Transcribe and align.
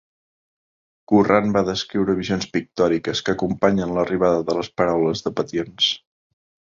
Curran 1.11 1.51
va 1.57 1.61
descriure 1.67 2.15
visions 2.21 2.49
pictòriques 2.55 3.21
que 3.27 3.35
acompanyen 3.37 3.93
l'arribada 3.99 4.41
de 4.49 4.57
les 4.61 4.71
paraules 4.83 5.23
de 5.29 5.35
Patience. 5.43 5.93